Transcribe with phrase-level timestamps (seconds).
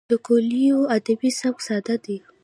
[0.09, 2.17] د کویلیو ادبي سبک ساده دی.